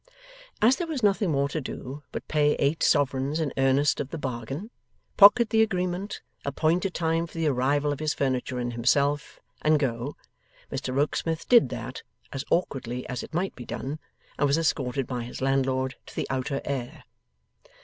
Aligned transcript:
As 0.63 0.77
there 0.77 0.87
was 0.87 1.03
nothing 1.03 1.29
more 1.31 1.47
to 1.49 1.61
do 1.61 2.01
but 2.11 2.27
pay 2.27 2.53
eight 2.55 2.81
sovereigns 2.81 3.39
in 3.39 3.53
earnest 3.55 3.99
of 3.99 4.09
the 4.09 4.17
bargain, 4.17 4.71
pocket 5.15 5.51
the 5.51 5.61
agreement, 5.61 6.23
appoint 6.43 6.83
a 6.85 6.89
time 6.89 7.27
for 7.27 7.35
the 7.35 7.45
arrival 7.45 7.93
of 7.93 7.99
his 7.99 8.15
furniture 8.15 8.57
and 8.57 8.73
himself, 8.73 9.39
and 9.61 9.77
go, 9.77 10.15
Mr 10.71 10.91
Rokesmith 10.95 11.47
did 11.47 11.69
that 11.69 12.01
as 12.33 12.43
awkwardly 12.49 13.07
as 13.07 13.21
it 13.21 13.35
might 13.35 13.53
be 13.53 13.63
done, 13.63 13.99
and 14.39 14.47
was 14.47 14.57
escorted 14.57 15.05
by 15.05 15.21
his 15.21 15.39
landlord 15.39 15.93
to 16.07 16.15
the 16.15 16.25
outer 16.31 16.61
air. 16.65 17.03